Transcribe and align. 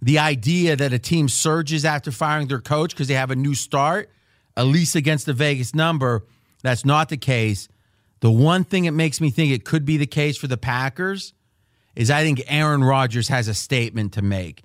the 0.00 0.18
idea 0.18 0.76
that 0.76 0.92
a 0.92 0.98
team 0.98 1.28
surges 1.28 1.84
after 1.84 2.10
firing 2.10 2.48
their 2.48 2.60
coach 2.60 2.90
because 2.90 3.08
they 3.08 3.14
have 3.14 3.30
a 3.30 3.36
new 3.36 3.54
start, 3.54 4.10
at 4.56 4.66
least 4.66 4.94
against 4.94 5.26
the 5.26 5.32
Vegas 5.32 5.74
number, 5.74 6.24
that's 6.62 6.84
not 6.84 7.08
the 7.08 7.16
case. 7.16 7.68
The 8.20 8.30
one 8.30 8.64
thing 8.64 8.84
that 8.84 8.92
makes 8.92 9.20
me 9.20 9.30
think 9.30 9.52
it 9.52 9.64
could 9.64 9.84
be 9.84 9.96
the 9.96 10.06
case 10.06 10.36
for 10.36 10.46
the 10.46 10.56
Packers 10.56 11.34
is 11.94 12.10
I 12.10 12.22
think 12.22 12.42
Aaron 12.46 12.82
Rodgers 12.82 13.28
has 13.28 13.48
a 13.48 13.54
statement 13.54 14.14
to 14.14 14.22
make. 14.22 14.62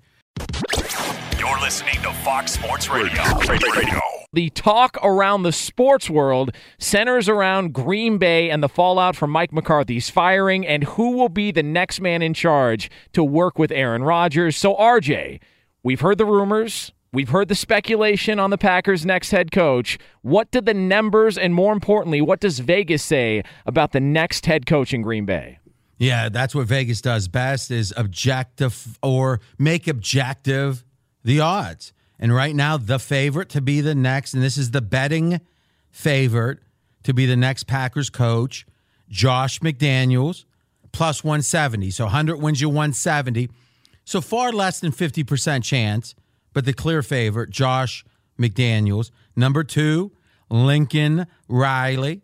You're 1.38 1.60
listening 1.60 2.00
to 2.02 2.12
Fox 2.24 2.52
Sports 2.52 2.88
Radio. 2.88 3.22
Radio. 3.48 4.19
The 4.32 4.50
talk 4.50 4.96
around 5.02 5.42
the 5.42 5.50
sports 5.50 6.08
world 6.08 6.54
centers 6.78 7.28
around 7.28 7.72
Green 7.72 8.16
Bay 8.16 8.48
and 8.48 8.62
the 8.62 8.68
fallout 8.68 9.16
from 9.16 9.30
Mike 9.30 9.52
McCarthy's 9.52 10.08
firing 10.08 10.64
and 10.64 10.84
who 10.84 11.16
will 11.16 11.28
be 11.28 11.50
the 11.50 11.64
next 11.64 12.00
man 12.00 12.22
in 12.22 12.32
charge 12.32 12.92
to 13.12 13.24
work 13.24 13.58
with 13.58 13.72
Aaron 13.72 14.04
Rodgers. 14.04 14.56
So, 14.56 14.76
RJ, 14.76 15.40
we've 15.82 16.00
heard 16.00 16.18
the 16.18 16.26
rumors. 16.26 16.92
We've 17.12 17.30
heard 17.30 17.48
the 17.48 17.56
speculation 17.56 18.38
on 18.38 18.50
the 18.50 18.58
Packers' 18.58 19.04
next 19.04 19.32
head 19.32 19.50
coach. 19.50 19.98
What 20.22 20.52
do 20.52 20.60
the 20.60 20.74
numbers, 20.74 21.36
and 21.36 21.52
more 21.52 21.72
importantly, 21.72 22.20
what 22.20 22.38
does 22.38 22.60
Vegas 22.60 23.02
say 23.02 23.42
about 23.66 23.90
the 23.90 23.98
next 23.98 24.46
head 24.46 24.64
coach 24.64 24.94
in 24.94 25.02
Green 25.02 25.24
Bay? 25.24 25.58
Yeah, 25.98 26.28
that's 26.28 26.54
what 26.54 26.68
Vegas 26.68 27.00
does 27.00 27.26
best 27.26 27.72
is 27.72 27.92
objective 27.96 28.96
or 29.02 29.40
make 29.58 29.88
objective 29.88 30.84
the 31.24 31.40
odds. 31.40 31.92
And 32.20 32.34
right 32.34 32.54
now, 32.54 32.76
the 32.76 32.98
favorite 32.98 33.48
to 33.48 33.62
be 33.62 33.80
the 33.80 33.94
next, 33.94 34.34
and 34.34 34.42
this 34.42 34.58
is 34.58 34.72
the 34.72 34.82
betting 34.82 35.40
favorite 35.90 36.58
to 37.02 37.14
be 37.14 37.24
the 37.24 37.34
next 37.34 37.66
Packers 37.66 38.10
coach, 38.10 38.66
Josh 39.08 39.60
McDaniels, 39.60 40.44
plus 40.92 41.24
170. 41.24 41.90
So 41.90 42.04
100 42.04 42.36
wins 42.36 42.60
you 42.60 42.68
170. 42.68 43.48
So 44.04 44.20
far 44.20 44.52
less 44.52 44.80
than 44.80 44.92
50% 44.92 45.64
chance, 45.64 46.14
but 46.52 46.66
the 46.66 46.74
clear 46.74 47.02
favorite, 47.02 47.48
Josh 47.48 48.04
McDaniels. 48.38 49.10
Number 49.34 49.64
two, 49.64 50.12
Lincoln 50.50 51.26
Riley, 51.48 52.20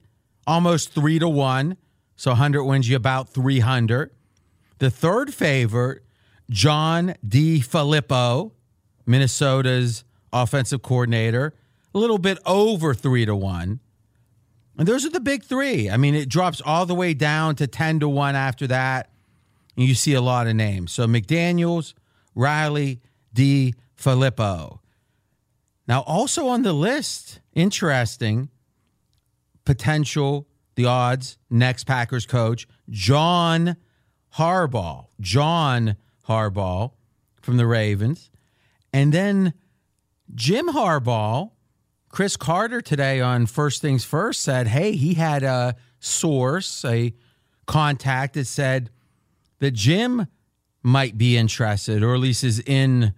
almost 0.46 0.92
three 0.92 1.18
to 1.18 1.28
one. 1.28 1.78
So 2.16 2.32
100 2.32 2.64
wins 2.64 2.88
you 2.88 2.96
about 2.96 3.30
300. 3.30 4.10
The 4.78 4.90
third 4.90 5.32
favorite, 5.32 6.02
John 6.50 7.14
DeFilippo, 7.26 8.52
Minnesota's 9.06 10.04
offensive 10.32 10.82
coordinator, 10.82 11.54
a 11.94 11.98
little 11.98 12.18
bit 12.18 12.38
over 12.44 12.92
three 12.92 13.24
to 13.24 13.34
one. 13.34 13.80
And 14.78 14.86
those 14.86 15.06
are 15.06 15.10
the 15.10 15.20
big 15.20 15.42
three. 15.42 15.88
I 15.88 15.96
mean, 15.96 16.14
it 16.14 16.28
drops 16.28 16.60
all 16.60 16.84
the 16.84 16.94
way 16.94 17.14
down 17.14 17.56
to 17.56 17.66
10 17.66 18.00
to 18.00 18.08
1 18.08 18.36
after 18.36 18.66
that. 18.66 19.10
And 19.76 19.86
you 19.86 19.94
see 19.94 20.12
a 20.12 20.20
lot 20.20 20.46
of 20.46 20.54
names. 20.54 20.92
So 20.92 21.06
McDaniels, 21.06 21.94
Riley, 22.34 23.00
D. 23.32 23.74
Filippo. 23.94 24.80
Now, 25.88 26.00
also 26.02 26.48
on 26.48 26.62
the 26.62 26.72
list, 26.72 27.40
interesting 27.54 28.50
potential, 29.64 30.46
the 30.74 30.84
odds, 30.84 31.38
next 31.48 31.84
Packers 31.84 32.26
coach, 32.26 32.68
John 32.90 33.76
Harbaugh. 34.34 35.06
John 35.20 35.96
Harbaugh 36.28 36.92
from 37.40 37.56
the 37.56 37.66
Ravens. 37.66 38.30
And 38.96 39.12
then 39.12 39.52
Jim 40.34 40.68
Harbaugh, 40.68 41.50
Cris 42.08 42.38
Carter 42.38 42.80
today 42.80 43.20
on 43.20 43.44
First 43.44 43.82
Things 43.82 44.06
First 44.06 44.40
said, 44.40 44.68
hey, 44.68 44.92
he 44.92 45.12
had 45.12 45.42
a 45.42 45.76
source, 46.00 46.82
a 46.82 47.12
contact 47.66 48.32
that 48.34 48.46
said 48.46 48.88
that 49.58 49.72
Jim 49.72 50.28
might 50.82 51.18
be 51.18 51.36
interested 51.36 52.02
or 52.02 52.14
at 52.14 52.20
least 52.20 52.42
is 52.42 52.58
in 52.60 53.12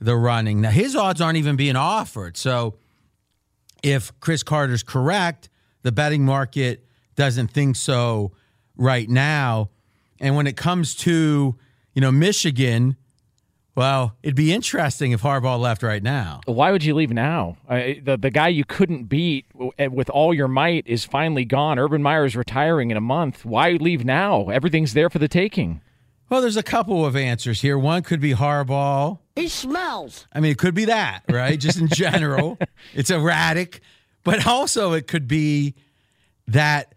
the 0.00 0.14
running. 0.14 0.60
Now, 0.60 0.70
his 0.70 0.94
odds 0.94 1.20
aren't 1.20 1.38
even 1.38 1.56
being 1.56 1.74
offered. 1.74 2.36
So 2.36 2.76
if 3.82 4.12
Cris 4.20 4.44
Carter's 4.44 4.84
correct, 4.84 5.48
the 5.82 5.90
betting 5.90 6.24
market 6.24 6.86
doesn't 7.16 7.48
think 7.48 7.74
so 7.74 8.30
right 8.76 9.08
now. 9.08 9.70
And 10.20 10.36
when 10.36 10.46
it 10.46 10.56
comes 10.56 10.94
to, 10.94 11.56
you 11.92 12.00
know, 12.00 12.12
Michigan, 12.12 12.96
well, 13.74 14.16
it'd 14.22 14.36
be 14.36 14.52
interesting 14.52 15.12
if 15.12 15.22
Harbaugh 15.22 15.58
left 15.58 15.82
right 15.82 16.02
now. 16.02 16.40
Why 16.46 16.70
would 16.70 16.84
you 16.84 16.94
leave 16.94 17.10
now? 17.10 17.56
Uh, 17.68 17.94
the 18.02 18.16
the 18.20 18.30
guy 18.30 18.48
you 18.48 18.64
couldn't 18.64 19.04
beat 19.04 19.46
with 19.54 20.08
all 20.10 20.32
your 20.32 20.48
might 20.48 20.86
is 20.86 21.04
finally 21.04 21.44
gone. 21.44 21.78
Urban 21.78 22.02
Meyer 22.02 22.24
is 22.24 22.36
retiring 22.36 22.90
in 22.90 22.96
a 22.96 23.00
month. 23.00 23.44
Why 23.44 23.72
leave 23.72 24.04
now? 24.04 24.48
Everything's 24.48 24.94
there 24.94 25.10
for 25.10 25.18
the 25.18 25.28
taking. 25.28 25.80
Well, 26.28 26.40
there's 26.40 26.56
a 26.56 26.62
couple 26.62 27.04
of 27.04 27.16
answers 27.16 27.60
here. 27.60 27.78
One 27.78 28.02
could 28.02 28.20
be 28.20 28.32
Harbaugh. 28.32 29.18
He 29.36 29.48
smells. 29.48 30.26
I 30.32 30.40
mean, 30.40 30.52
it 30.52 30.58
could 30.58 30.74
be 30.74 30.86
that, 30.86 31.22
right? 31.28 31.58
Just 31.58 31.78
in 31.78 31.88
general, 31.92 32.58
it's 32.94 33.10
erratic. 33.10 33.80
But 34.22 34.46
also, 34.46 34.92
it 34.92 35.06
could 35.06 35.28
be 35.28 35.74
that 36.48 36.94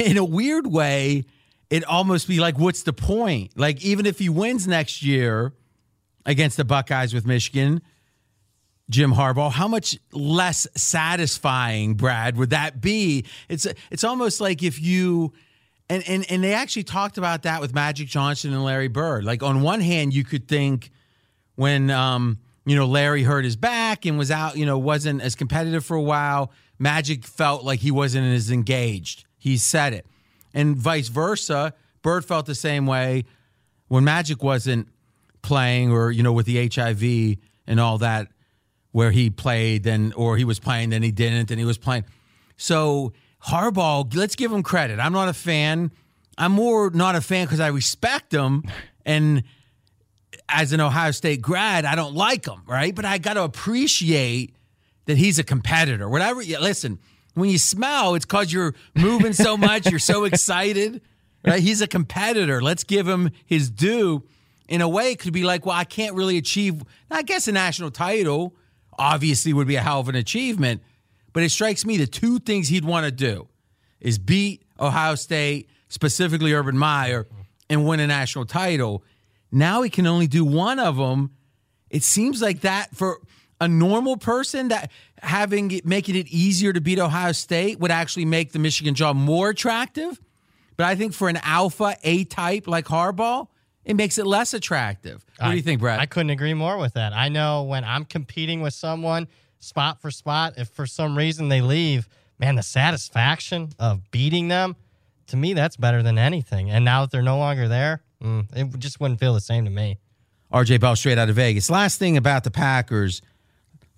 in 0.00 0.16
a 0.16 0.24
weird 0.24 0.66
way, 0.66 1.24
it 1.70 1.84
almost 1.84 2.26
be 2.26 2.40
like, 2.40 2.58
what's 2.58 2.84
the 2.84 2.92
point? 2.92 3.52
Like, 3.56 3.84
even 3.84 4.06
if 4.06 4.18
he 4.18 4.28
wins 4.28 4.66
next 4.66 5.02
year 5.02 5.52
against 6.28 6.56
the 6.56 6.64
Buckeyes 6.64 7.12
with 7.12 7.26
Michigan, 7.26 7.82
Jim 8.88 9.12
Harbaugh, 9.12 9.50
how 9.50 9.66
much 9.66 9.98
less 10.12 10.68
satisfying, 10.76 11.94
Brad, 11.94 12.36
would 12.36 12.50
that 12.50 12.80
be? 12.80 13.24
It's 13.48 13.66
it's 13.90 14.04
almost 14.04 14.40
like 14.40 14.62
if 14.62 14.80
you 14.80 15.32
And, 15.90 16.02
and 16.06 16.30
and 16.30 16.44
they 16.44 16.52
actually 16.52 16.84
talked 16.84 17.18
about 17.18 17.42
that 17.42 17.60
with 17.60 17.74
Magic 17.74 18.08
Johnson 18.08 18.52
and 18.52 18.62
Larry 18.62 18.88
Bird. 18.88 19.24
Like 19.24 19.42
on 19.42 19.62
one 19.62 19.80
hand, 19.80 20.12
you 20.12 20.22
could 20.22 20.46
think 20.46 20.90
when 21.56 21.90
um, 21.90 22.38
you 22.66 22.76
know 22.76 22.86
Larry 22.86 23.22
hurt 23.22 23.44
his 23.44 23.56
back 23.56 24.04
and 24.04 24.18
was 24.18 24.30
out, 24.30 24.56
you 24.56 24.66
know, 24.66 24.78
wasn't 24.78 25.22
as 25.22 25.34
competitive 25.34 25.84
for 25.84 25.96
a 25.96 26.02
while. 26.02 26.52
Magic 26.78 27.24
felt 27.24 27.64
like 27.64 27.80
he 27.80 27.90
wasn't 27.90 28.26
as 28.26 28.50
engaged. 28.50 29.24
He 29.38 29.56
said 29.56 29.94
it, 29.94 30.06
and 30.52 30.76
vice 30.76 31.08
versa. 31.08 31.72
Bird 32.02 32.24
felt 32.24 32.46
the 32.46 32.54
same 32.54 32.86
way 32.86 33.24
when 33.88 34.04
Magic 34.04 34.42
wasn't 34.42 34.88
playing, 35.42 35.92
or 35.92 36.10
you 36.10 36.22
know, 36.22 36.32
with 36.32 36.46
the 36.46 36.68
HIV 36.68 37.38
and 37.66 37.80
all 37.80 37.98
that, 37.98 38.28
where 38.92 39.10
he 39.10 39.30
played, 39.30 39.84
then 39.84 40.12
or 40.14 40.36
he 40.36 40.44
was 40.44 40.58
playing, 40.58 40.90
then 40.90 41.02
he 41.02 41.10
didn't, 41.10 41.50
and 41.50 41.58
he 41.58 41.66
was 41.66 41.78
playing. 41.78 42.04
So 42.56 43.12
Harbaugh, 43.46 44.14
let's 44.14 44.36
give 44.36 44.52
him 44.52 44.62
credit. 44.62 44.98
I'm 44.98 45.12
not 45.12 45.28
a 45.28 45.34
fan. 45.34 45.92
I'm 46.36 46.52
more 46.52 46.90
not 46.90 47.16
a 47.16 47.20
fan 47.20 47.46
because 47.46 47.60
I 47.60 47.68
respect 47.68 48.32
him, 48.32 48.64
and 49.06 49.42
as 50.48 50.72
an 50.72 50.80
Ohio 50.80 51.10
State 51.10 51.42
grad, 51.42 51.84
I 51.84 51.94
don't 51.94 52.14
like 52.14 52.46
him, 52.46 52.62
right? 52.66 52.94
But 52.94 53.04
I 53.04 53.18
got 53.18 53.34
to 53.34 53.42
appreciate 53.42 54.54
that 55.06 55.16
he's 55.16 55.38
a 55.38 55.44
competitor. 55.44 56.08
Whatever. 56.08 56.42
You, 56.42 56.58
listen, 56.60 56.98
when 57.34 57.50
you 57.50 57.58
smell, 57.58 58.14
it's 58.14 58.24
because 58.24 58.52
you're 58.52 58.74
moving 58.94 59.32
so 59.32 59.56
much, 59.56 59.90
you're 59.90 59.98
so 59.98 60.24
excited, 60.26 61.00
right? 61.44 61.60
He's 61.60 61.80
a 61.80 61.86
competitor. 61.86 62.62
Let's 62.62 62.84
give 62.84 63.08
him 63.08 63.30
his 63.46 63.70
due. 63.70 64.24
In 64.68 64.82
a 64.82 64.88
way, 64.88 65.14
could 65.14 65.32
be 65.32 65.44
like, 65.44 65.64
well, 65.64 65.74
I 65.74 65.84
can't 65.84 66.14
really 66.14 66.36
achieve. 66.36 66.82
I 67.10 67.22
guess 67.22 67.48
a 67.48 67.52
national 67.52 67.90
title 67.90 68.54
obviously 68.98 69.52
would 69.52 69.66
be 69.66 69.76
a 69.76 69.80
hell 69.80 70.00
of 70.00 70.08
an 70.08 70.14
achievement, 70.14 70.82
but 71.32 71.42
it 71.42 71.50
strikes 71.50 71.86
me 71.86 71.96
the 71.96 72.06
two 72.06 72.38
things 72.38 72.68
he'd 72.68 72.84
want 72.84 73.06
to 73.06 73.12
do 73.12 73.48
is 74.00 74.18
beat 74.18 74.62
Ohio 74.78 75.14
State, 75.14 75.68
specifically 75.88 76.52
Urban 76.52 76.76
Meyer, 76.76 77.26
and 77.70 77.86
win 77.86 78.00
a 78.00 78.06
national 78.06 78.44
title. 78.44 79.02
Now 79.50 79.82
he 79.82 79.90
can 79.90 80.06
only 80.06 80.26
do 80.26 80.44
one 80.44 80.78
of 80.78 80.96
them. 80.96 81.30
It 81.90 82.02
seems 82.02 82.42
like 82.42 82.60
that 82.60 82.94
for 82.94 83.20
a 83.60 83.68
normal 83.68 84.16
person 84.16 84.68
that 84.68 84.90
having 85.22 85.70
it, 85.70 85.86
making 85.86 86.14
it 86.14 86.28
easier 86.28 86.72
to 86.72 86.80
beat 86.80 86.98
Ohio 86.98 87.32
State 87.32 87.80
would 87.80 87.90
actually 87.90 88.24
make 88.24 88.52
the 88.52 88.58
Michigan 88.58 88.94
job 88.94 89.16
more 89.16 89.48
attractive. 89.48 90.20
But 90.76 90.86
I 90.86 90.94
think 90.94 91.12
for 91.12 91.28
an 91.28 91.38
alpha 91.42 91.96
A 92.04 92.24
type 92.24 92.68
like 92.68 92.84
Harbaugh, 92.84 93.48
it 93.88 93.96
makes 93.96 94.18
it 94.18 94.26
less 94.26 94.52
attractive. 94.54 95.24
What 95.38 95.48
I, 95.48 95.50
do 95.52 95.56
you 95.56 95.62
think, 95.62 95.80
Brad? 95.80 95.98
I 95.98 96.06
couldn't 96.06 96.30
agree 96.30 96.54
more 96.54 96.76
with 96.76 96.94
that. 96.94 97.12
I 97.14 97.28
know 97.28 97.62
when 97.62 97.84
I'm 97.84 98.04
competing 98.04 98.60
with 98.60 98.74
someone 98.74 99.28
spot 99.58 100.00
for 100.00 100.10
spot, 100.10 100.54
if 100.58 100.68
for 100.68 100.86
some 100.86 101.16
reason 101.16 101.48
they 101.48 101.62
leave, 101.62 102.08
man, 102.38 102.54
the 102.54 102.62
satisfaction 102.62 103.70
of 103.78 104.10
beating 104.10 104.48
them, 104.48 104.76
to 105.28 105.36
me, 105.36 105.54
that's 105.54 105.76
better 105.76 106.02
than 106.02 106.18
anything. 106.18 106.70
And 106.70 106.84
now 106.84 107.02
that 107.02 107.10
they're 107.10 107.22
no 107.22 107.38
longer 107.38 107.66
there, 107.66 108.02
mm, 108.22 108.46
it 108.54 108.78
just 108.78 109.00
wouldn't 109.00 109.20
feel 109.20 109.34
the 109.34 109.40
same 109.40 109.64
to 109.64 109.70
me. 109.70 109.98
RJ 110.52 110.80
Bell 110.80 110.96
straight 110.96 111.18
out 111.18 111.28
of 111.28 111.36
Vegas. 111.36 111.70
Last 111.70 111.98
thing 111.98 112.16
about 112.16 112.44
the 112.44 112.50
Packers, 112.50 113.22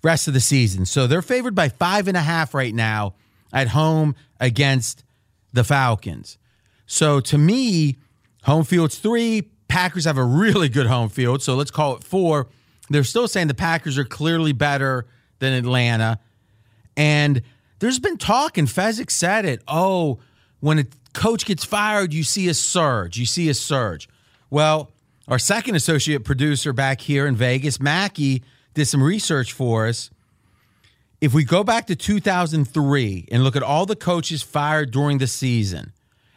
rest 0.03 0.27
of 0.27 0.33
the 0.33 0.39
season. 0.39 0.85
So 0.85 1.05
they're 1.05 1.21
favored 1.21 1.55
by 1.55 1.69
five 1.69 2.07
and 2.07 2.17
a 2.17 2.21
half 2.21 2.53
right 2.53 2.73
now 2.73 3.15
at 3.53 3.69
home 3.69 4.15
against 4.39 5.03
the 5.53 5.63
Falcons. 5.63 6.37
So 6.85 7.19
to 7.21 7.37
me, 7.37 7.97
home 8.43 8.63
field's 8.63 8.97
three. 8.97 9.49
Packers 9.71 10.03
have 10.03 10.17
a 10.17 10.23
really 10.23 10.67
good 10.67 10.85
home 10.85 11.07
field. 11.07 11.41
So 11.41 11.55
let's 11.55 11.71
call 11.71 11.95
it 11.95 12.03
four. 12.03 12.47
They're 12.89 13.05
still 13.05 13.29
saying 13.29 13.47
the 13.47 13.53
Packers 13.53 13.97
are 13.97 14.03
clearly 14.03 14.51
better 14.51 15.05
than 15.39 15.53
Atlanta. 15.53 16.19
And 16.97 17.41
there's 17.79 17.97
been 17.97 18.17
talk, 18.17 18.57
and 18.57 18.67
Fezzik 18.67 19.09
said 19.09 19.45
it. 19.45 19.61
Oh, 19.69 20.19
when 20.59 20.79
a 20.79 20.85
coach 21.13 21.45
gets 21.45 21.63
fired, 21.63 22.13
you 22.13 22.23
see 22.23 22.49
a 22.49 22.53
surge. 22.53 23.17
You 23.17 23.25
see 23.25 23.47
a 23.47 23.53
surge. 23.53 24.09
Well, 24.49 24.91
our 25.29 25.39
second 25.39 25.75
associate 25.75 26.25
producer 26.25 26.73
back 26.73 26.99
here 26.99 27.25
in 27.25 27.37
Vegas, 27.37 27.79
Mackey, 27.79 28.43
did 28.73 28.87
some 28.87 29.01
research 29.01 29.53
for 29.53 29.87
us. 29.87 30.09
If 31.21 31.33
we 31.33 31.45
go 31.45 31.63
back 31.63 31.87
to 31.87 31.95
2003 31.95 33.29
and 33.31 33.41
look 33.41 33.55
at 33.55 33.63
all 33.63 33.85
the 33.85 33.95
coaches 33.95 34.43
fired 34.43 34.91
during 34.91 35.19
the 35.19 35.27
season 35.27 35.93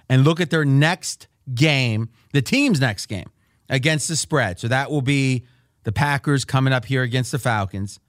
and 0.08 0.22
look 0.22 0.40
at 0.40 0.50
their 0.50 0.64
next 0.64 1.26
game, 1.52 2.08
the 2.32 2.42
team's 2.42 2.80
next 2.80 3.06
game 3.06 3.30
against 3.68 4.08
the 4.08 4.16
spread. 4.16 4.60
So 4.60 4.68
that 4.68 4.90
will 4.90 5.02
be 5.02 5.44
the 5.84 5.92
Packers 5.92 6.44
coming 6.44 6.72
up 6.72 6.84
here 6.84 7.02
against 7.02 7.32
the 7.32 7.38
Falcons. 7.38 8.00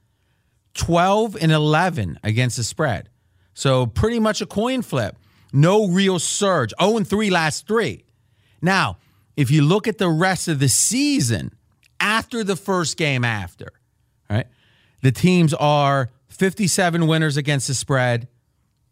12 0.75 1.37
and 1.41 1.51
11 1.51 2.19
against 2.23 2.57
the 2.57 2.63
spread. 2.63 3.09
So 3.53 3.85
pretty 3.85 4.19
much 4.19 4.41
a 4.41 4.45
coin 4.45 4.81
flip. 4.81 5.17
No 5.53 5.87
real 5.87 6.19
surge. 6.19 6.73
0 6.81 6.97
and 6.97 7.07
3 7.07 7.29
last 7.29 7.67
three. 7.67 8.03
Now, 8.61 8.97
if 9.37 9.51
you 9.51 9.61
look 9.63 9.87
at 9.87 9.97
the 9.97 10.09
rest 10.09 10.47
of 10.47 10.59
the 10.59 10.69
season 10.69 11.53
after 11.99 12.43
the 12.43 12.55
first 12.55 12.97
game 12.97 13.23
after, 13.23 13.69
right? 14.29 14.47
The 15.01 15.11
teams 15.11 15.53
are 15.53 16.09
57 16.29 17.07
winners 17.07 17.37
against 17.37 17.67
the 17.67 17.73
spread, 17.73 18.27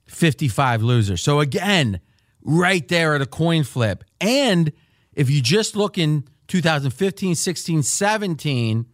55 0.05 0.83
losers. 0.83 1.21
So 1.21 1.39
again, 1.39 1.99
right 2.43 2.87
there 2.87 3.15
at 3.15 3.21
a 3.21 3.25
coin 3.25 3.63
flip. 3.63 4.03
And 4.19 4.71
if 5.13 5.29
you 5.29 5.41
just 5.41 5.75
look 5.75 5.97
in 5.97 6.25
2015, 6.47 7.35
16, 7.35 7.83
17, 7.83 8.85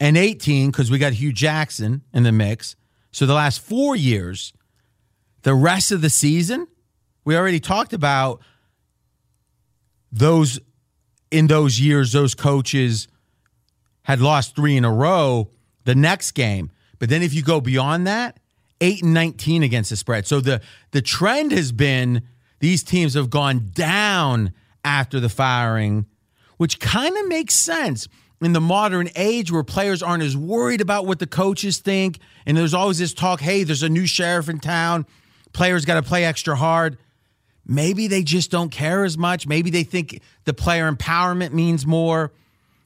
and 0.00 0.16
18, 0.16 0.70
because 0.70 0.90
we 0.90 0.98
got 0.98 1.12
Hue 1.12 1.32
Jackson 1.32 2.02
in 2.12 2.24
the 2.24 2.32
mix. 2.32 2.76
So 3.12 3.24
the 3.24 3.34
last 3.34 3.60
four 3.60 3.94
years, 3.94 4.52
the 5.42 5.54
rest 5.54 5.92
of 5.92 6.00
the 6.00 6.10
season, 6.10 6.66
we 7.24 7.36
already 7.36 7.60
talked 7.60 7.92
about 7.92 8.40
those 10.10 10.58
in 11.30 11.46
those 11.46 11.80
years, 11.80 12.12
those 12.12 12.34
coaches 12.34 13.08
had 14.02 14.20
lost 14.20 14.54
three 14.54 14.76
in 14.76 14.84
a 14.84 14.92
row 14.92 15.50
the 15.84 15.94
next 15.94 16.32
game. 16.32 16.70
But 16.98 17.08
then 17.08 17.22
if 17.22 17.32
you 17.32 17.42
go 17.42 17.60
beyond 17.60 18.06
that, 18.06 18.38
eight 18.82 19.02
and 19.02 19.14
19 19.14 19.62
against 19.62 19.88
the 19.88 19.96
spread. 19.96 20.26
So 20.26 20.40
the 20.40 20.60
the 20.90 21.00
trend 21.00 21.52
has 21.52 21.72
been 21.72 22.22
these 22.58 22.82
teams 22.82 23.14
have 23.14 23.30
gone 23.30 23.70
down 23.72 24.52
after 24.84 25.20
the 25.20 25.30
firing, 25.30 26.06
which 26.58 26.78
kind 26.80 27.16
of 27.16 27.28
makes 27.28 27.54
sense 27.54 28.08
in 28.42 28.52
the 28.52 28.60
modern 28.60 29.08
age 29.14 29.52
where 29.52 29.62
players 29.62 30.02
aren't 30.02 30.22
as 30.22 30.36
worried 30.36 30.80
about 30.80 31.06
what 31.06 31.20
the 31.20 31.26
coaches 31.26 31.78
think. 31.78 32.18
And 32.44 32.56
there's 32.56 32.74
always 32.74 32.98
this 32.98 33.14
talk 33.14 33.40
hey, 33.40 33.62
there's 33.62 33.82
a 33.82 33.88
new 33.88 34.06
sheriff 34.06 34.48
in 34.48 34.58
town. 34.58 35.06
Players 35.52 35.84
got 35.84 35.94
to 35.94 36.02
play 36.02 36.24
extra 36.24 36.56
hard. 36.56 36.98
Maybe 37.64 38.08
they 38.08 38.24
just 38.24 38.50
don't 38.50 38.70
care 38.70 39.04
as 39.04 39.16
much. 39.16 39.46
Maybe 39.46 39.70
they 39.70 39.84
think 39.84 40.20
the 40.44 40.52
player 40.52 40.90
empowerment 40.90 41.52
means 41.52 41.86
more. 41.86 42.32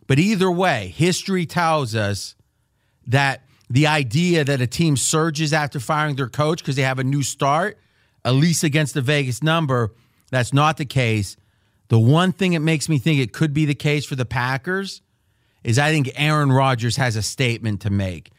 But 0.07 0.19
either 0.19 0.51
way, 0.51 0.93
history 0.95 1.47
tells 1.47 1.95
us 1.95 2.35
that 3.07 3.46
the 3.69 3.87
idea 3.87 4.45
that 4.45 4.61
a 4.61 4.67
team 4.67 4.97
surges 4.97 5.53
after 5.53 5.81
firing 5.81 6.17
their 6.17 6.29
coach 6.29 6.59
because 6.59 6.77
they 6.77 6.83
have 6.83 6.99
a 6.99 7.05
new 7.05 7.23
start, 7.23 7.79
at 8.25 8.35
least 8.35 8.63
against 8.63 8.95
the 8.95 9.03
Vegas 9.03 9.43
number, 9.43 9.93
that's 10.31 10.53
not 10.53 10.77
the 10.77 10.85
case. 10.85 11.37
The 11.89 11.99
one 11.99 12.33
thing 12.33 12.53
that 12.53 12.61
makes 12.61 12.89
me 12.89 12.99
think 12.99 13.21
it 13.21 13.33
could 13.33 13.53
be 13.53 13.65
the 13.65 13.75
case 13.75 14.05
for 14.05 14.17
the 14.17 14.25
Packers 14.25 15.03
is 15.63 15.79
I 15.79 15.91
think 15.91 16.11
Aaron 16.15 16.53
Rodgers 16.53 16.97
has 16.97 17.17
a 17.17 17.23
statement 17.23 17.81
to 17.83 17.91
make. 17.91 18.31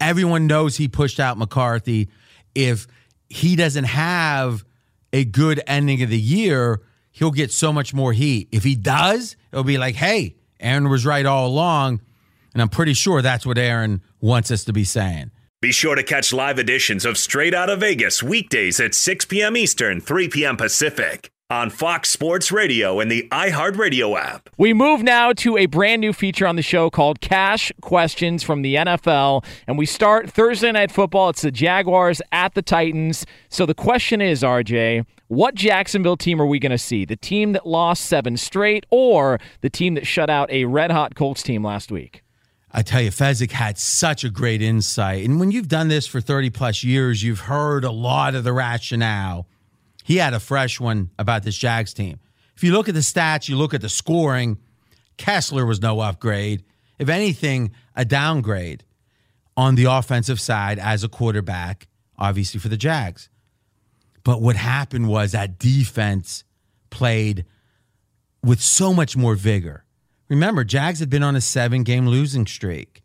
Everyone 0.00 0.46
knows 0.46 0.76
he 0.76 0.88
pushed 0.88 1.20
out 1.20 1.36
McCarthy. 1.36 2.08
If 2.54 2.86
he 3.28 3.54
doesn't 3.54 3.84
have 3.84 4.64
a 5.12 5.24
good 5.24 5.62
ending 5.66 6.02
of 6.02 6.08
the 6.08 6.18
year, 6.18 6.80
he'll 7.10 7.30
get 7.30 7.52
so 7.52 7.72
much 7.72 7.92
more 7.92 8.12
heat. 8.12 8.48
If 8.50 8.64
he 8.64 8.76
does, 8.76 9.36
it'll 9.52 9.64
be 9.64 9.78
like, 9.78 9.94
hey, 9.94 10.36
Aaron 10.58 10.88
was 10.88 11.04
right 11.04 11.26
all 11.26 11.46
along. 11.46 12.00
And 12.52 12.62
I'm 12.62 12.68
pretty 12.68 12.94
sure 12.94 13.22
that's 13.22 13.46
what 13.46 13.58
Aaron 13.58 14.02
wants 14.20 14.50
us 14.50 14.64
to 14.64 14.72
be 14.72 14.84
saying. 14.84 15.30
Be 15.60 15.72
sure 15.72 15.94
to 15.94 16.02
catch 16.02 16.32
live 16.32 16.58
editions 16.58 17.04
of 17.04 17.18
Straight 17.18 17.52
Out 17.52 17.68
of 17.68 17.80
Vegas 17.80 18.22
weekdays 18.22 18.80
at 18.80 18.94
6 18.94 19.26
p.m. 19.26 19.56
Eastern, 19.56 20.00
3 20.00 20.28
p.m. 20.28 20.56
Pacific 20.56 21.30
on 21.50 21.68
Fox 21.68 22.08
Sports 22.08 22.52
Radio 22.52 23.00
and 23.00 23.10
the 23.10 23.28
iHeartRadio 23.30 24.18
app. 24.18 24.48
We 24.56 24.72
move 24.72 25.02
now 25.02 25.32
to 25.34 25.58
a 25.58 25.66
brand 25.66 26.00
new 26.00 26.12
feature 26.12 26.46
on 26.46 26.56
the 26.56 26.62
show 26.62 26.88
called 26.88 27.20
Cash 27.20 27.72
Questions 27.82 28.42
from 28.42 28.62
the 28.62 28.76
NFL. 28.76 29.44
And 29.66 29.76
we 29.76 29.84
start 29.84 30.30
Thursday 30.30 30.70
Night 30.70 30.92
Football. 30.92 31.30
It's 31.30 31.42
the 31.42 31.50
Jaguars 31.50 32.22
at 32.30 32.54
the 32.54 32.62
Titans. 32.62 33.26
So 33.48 33.66
the 33.66 33.74
question 33.74 34.20
is, 34.20 34.42
RJ, 34.42 35.04
what 35.26 35.56
Jacksonville 35.56 36.16
team 36.16 36.40
are 36.40 36.46
we 36.46 36.58
going 36.58 36.70
to 36.70 36.78
see? 36.78 37.04
The 37.04 37.16
team 37.16 37.52
that 37.52 37.66
lost 37.66 38.06
seven 38.06 38.36
straight 38.36 38.86
or 38.90 39.38
the 39.60 39.70
team 39.70 39.94
that 39.94 40.06
shut 40.06 40.30
out 40.30 40.50
a 40.50 40.64
red 40.64 40.90
hot 40.90 41.16
Colts 41.16 41.42
team 41.42 41.64
last 41.64 41.90
week? 41.90 42.22
I 42.72 42.82
tell 42.82 43.00
you, 43.00 43.10
Fezzik 43.10 43.50
had 43.50 43.78
such 43.78 44.22
a 44.22 44.30
great 44.30 44.62
insight. 44.62 45.24
And 45.24 45.40
when 45.40 45.50
you've 45.50 45.68
done 45.68 45.88
this 45.88 46.06
for 46.06 46.20
30 46.20 46.50
plus 46.50 46.84
years, 46.84 47.22
you've 47.22 47.40
heard 47.40 47.84
a 47.84 47.90
lot 47.90 48.34
of 48.34 48.44
the 48.44 48.52
rationale. 48.52 49.48
He 50.04 50.18
had 50.18 50.34
a 50.34 50.40
fresh 50.40 50.78
one 50.78 51.10
about 51.18 51.42
this 51.42 51.56
Jags 51.56 51.92
team. 51.92 52.20
If 52.56 52.62
you 52.62 52.72
look 52.72 52.88
at 52.88 52.94
the 52.94 53.00
stats, 53.00 53.48
you 53.48 53.56
look 53.56 53.74
at 53.74 53.80
the 53.80 53.88
scoring, 53.88 54.58
Kessler 55.16 55.66
was 55.66 55.80
no 55.80 56.00
upgrade. 56.00 56.62
If 56.98 57.08
anything, 57.08 57.72
a 57.96 58.04
downgrade 58.04 58.84
on 59.56 59.74
the 59.74 59.84
offensive 59.84 60.40
side 60.40 60.78
as 60.78 61.02
a 61.02 61.08
quarterback, 61.08 61.88
obviously 62.18 62.60
for 62.60 62.68
the 62.68 62.76
Jags. 62.76 63.28
But 64.22 64.40
what 64.40 64.56
happened 64.56 65.08
was 65.08 65.32
that 65.32 65.58
defense 65.58 66.44
played 66.90 67.46
with 68.42 68.60
so 68.60 68.92
much 68.92 69.16
more 69.16 69.34
vigor. 69.34 69.84
Remember, 70.30 70.62
Jags 70.62 71.00
had 71.00 71.10
been 71.10 71.24
on 71.24 71.36
a 71.36 71.40
seven 71.40 71.82
game 71.82 72.06
losing 72.06 72.46
streak. 72.46 73.02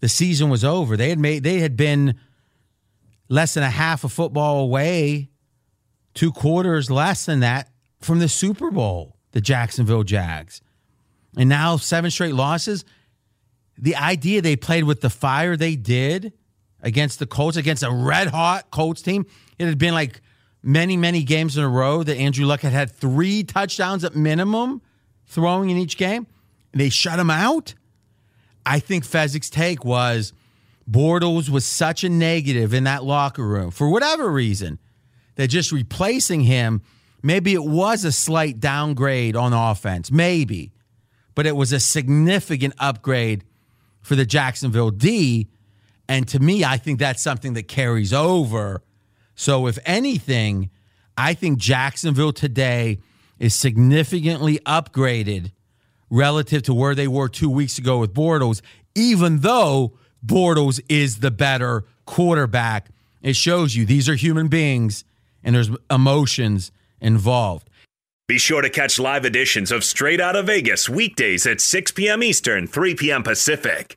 The 0.00 0.08
season 0.08 0.50
was 0.50 0.64
over. 0.64 0.96
They 0.96 1.08
had 1.08 1.18
made 1.18 1.42
they 1.42 1.60
had 1.60 1.76
been 1.76 2.20
less 3.28 3.54
than 3.54 3.64
a 3.64 3.70
half 3.70 4.04
a 4.04 4.08
football 4.08 4.60
away, 4.60 5.30
two 6.14 6.30
quarters 6.30 6.90
less 6.90 7.24
than 7.24 7.40
that 7.40 7.70
from 8.00 8.18
the 8.18 8.28
Super 8.28 8.70
Bowl, 8.70 9.16
the 9.32 9.40
Jacksonville 9.40 10.04
Jags. 10.04 10.60
And 11.36 11.48
now 11.48 11.76
seven 11.78 12.10
straight 12.10 12.34
losses. 12.34 12.84
The 13.78 13.96
idea 13.96 14.42
they 14.42 14.56
played 14.56 14.84
with 14.84 15.00
the 15.00 15.10
fire 15.10 15.56
they 15.56 15.74
did 15.74 16.34
against 16.82 17.18
the 17.18 17.26
Colts, 17.26 17.56
against 17.56 17.82
a 17.82 17.90
red 17.90 18.28
hot 18.28 18.70
Colts 18.70 19.00
team, 19.00 19.24
it 19.58 19.66
had 19.66 19.78
been 19.78 19.94
like 19.94 20.20
many, 20.62 20.98
many 20.98 21.22
games 21.22 21.56
in 21.56 21.64
a 21.64 21.68
row 21.68 22.02
that 22.02 22.16
Andrew 22.16 22.44
Luck 22.44 22.60
had 22.60 22.72
had 22.72 22.90
three 22.90 23.42
touchdowns 23.42 24.04
at 24.04 24.14
minimum 24.14 24.82
throwing 25.30 25.70
in 25.70 25.76
each 25.76 25.96
game. 25.96 26.26
And 26.72 26.80
they 26.80 26.90
shut 26.90 27.18
him 27.18 27.30
out. 27.30 27.74
I 28.66 28.78
think 28.78 29.04
Fezzik's 29.04 29.48
take 29.48 29.84
was 29.84 30.32
Bortles 30.88 31.48
was 31.48 31.64
such 31.64 32.04
a 32.04 32.08
negative 32.08 32.74
in 32.74 32.84
that 32.84 33.04
locker 33.04 33.46
room 33.46 33.70
for 33.70 33.88
whatever 33.88 34.30
reason 34.30 34.78
that 35.36 35.48
just 35.48 35.72
replacing 35.72 36.42
him, 36.42 36.82
maybe 37.22 37.54
it 37.54 37.64
was 37.64 38.04
a 38.04 38.12
slight 38.12 38.60
downgrade 38.60 39.36
on 39.36 39.52
offense, 39.52 40.10
maybe, 40.10 40.72
but 41.34 41.46
it 41.46 41.56
was 41.56 41.72
a 41.72 41.80
significant 41.80 42.74
upgrade 42.78 43.44
for 44.02 44.16
the 44.16 44.26
Jacksonville 44.26 44.90
D. 44.90 45.48
And 46.08 46.26
to 46.28 46.40
me, 46.40 46.64
I 46.64 46.76
think 46.76 46.98
that's 46.98 47.22
something 47.22 47.54
that 47.54 47.68
carries 47.68 48.12
over. 48.12 48.82
So, 49.36 49.68
if 49.68 49.78
anything, 49.86 50.70
I 51.16 51.34
think 51.34 51.58
Jacksonville 51.58 52.32
today 52.32 52.98
is 53.40 53.54
significantly 53.54 54.60
upgraded 54.60 55.50
relative 56.10 56.62
to 56.62 56.74
where 56.74 56.94
they 56.94 57.08
were 57.08 57.28
two 57.28 57.50
weeks 57.50 57.78
ago 57.78 57.98
with 57.98 58.14
Bortles, 58.14 58.60
even 58.94 59.40
though 59.40 59.98
Bortles 60.24 60.80
is 60.88 61.18
the 61.20 61.30
better 61.30 61.84
quarterback. 62.04 62.90
It 63.22 63.34
shows 63.34 63.74
you 63.74 63.84
these 63.84 64.08
are 64.08 64.14
human 64.14 64.48
beings 64.48 65.04
and 65.42 65.54
there's 65.54 65.70
emotions 65.90 66.70
involved. 67.00 67.68
Be 68.28 68.38
sure 68.38 68.62
to 68.62 68.70
catch 68.70 69.00
live 69.00 69.24
editions 69.24 69.72
of 69.72 69.82
Straight 69.82 70.20
Out 70.20 70.36
of 70.36 70.46
Vegas 70.46 70.88
weekdays 70.88 71.46
at 71.46 71.60
6 71.60 71.92
p.m. 71.92 72.22
Eastern, 72.22 72.66
3 72.66 72.94
p.m. 72.94 73.22
Pacific. 73.22 73.96